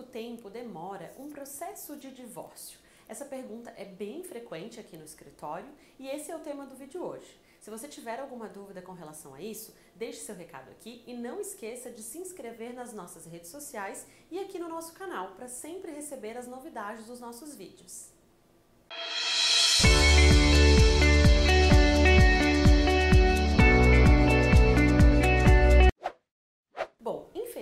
[0.00, 2.78] quanto tempo demora um processo de divórcio?
[3.06, 5.68] Essa pergunta é bem frequente aqui no escritório
[5.98, 7.38] e esse é o tema do vídeo hoje.
[7.60, 11.38] Se você tiver alguma dúvida com relação a isso, deixe seu recado aqui e não
[11.38, 15.92] esqueça de se inscrever nas nossas redes sociais e aqui no nosso canal para sempre
[15.92, 18.08] receber as novidades dos nossos vídeos.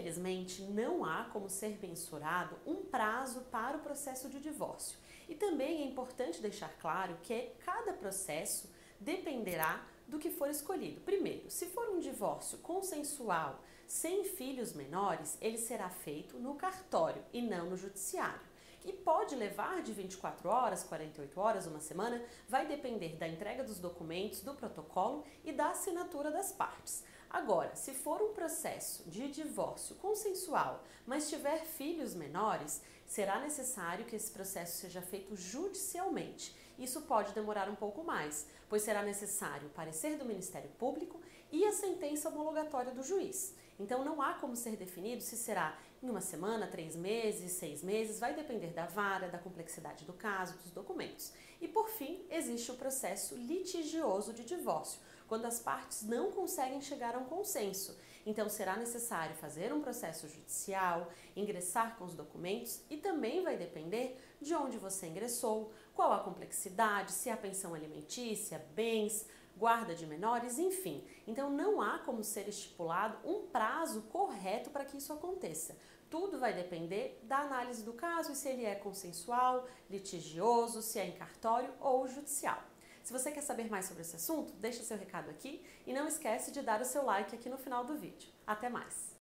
[0.08, 4.98] Infelizmente, não há como ser mensurado um prazo para o processo de divórcio.
[5.28, 11.02] E também é importante deixar claro que cada processo dependerá do que for escolhido.
[11.02, 17.42] Primeiro, se for um divórcio consensual, sem filhos menores, ele será feito no cartório e
[17.42, 18.48] não no judiciário.
[18.84, 23.78] E pode levar de 24 horas, 48 horas, uma semana, vai depender da entrega dos
[23.78, 27.04] documentos, do protocolo e da assinatura das partes.
[27.30, 34.16] Agora, se for um processo de divórcio consensual, mas tiver filhos menores, será necessário que
[34.16, 36.56] esse processo seja feito judicialmente.
[36.78, 41.20] Isso pode demorar um pouco mais, pois será necessário o parecer do Ministério Público
[41.50, 43.54] e a sentença homologatória do juiz.
[43.78, 48.20] Então não há como ser definido se será em uma semana, três meses, seis meses,
[48.20, 51.32] vai depender da vara, da complexidade do caso, dos documentos.
[51.60, 57.14] E por fim, existe o processo litigioso de divórcio, quando as partes não conseguem chegar
[57.14, 57.96] a um consenso.
[58.26, 64.18] Então será necessário fazer um processo judicial, ingressar com os documentos e também vai depender
[64.40, 69.26] de onde você ingressou, qual a complexidade, se há pensão alimentícia, bens,
[69.56, 71.04] guarda de menores, enfim.
[71.26, 75.76] Então não há como ser estipulado um prazo correto para que isso aconteça.
[76.08, 81.06] Tudo vai depender da análise do caso e se ele é consensual, litigioso, se é
[81.06, 82.62] em cartório ou judicial.
[83.08, 86.52] Se você quer saber mais sobre esse assunto, deixa seu recado aqui e não esquece
[86.52, 88.30] de dar o seu like aqui no final do vídeo.
[88.46, 89.17] Até mais!